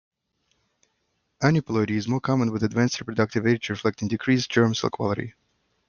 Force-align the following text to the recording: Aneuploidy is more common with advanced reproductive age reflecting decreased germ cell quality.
Aneuploidy 1.43 1.91
is 1.91 2.07
more 2.07 2.19
common 2.21 2.51
with 2.51 2.63
advanced 2.63 2.99
reproductive 2.99 3.45
age 3.45 3.69
reflecting 3.69 4.07
decreased 4.07 4.49
germ 4.49 4.73
cell 4.73 4.89
quality. 4.89 5.35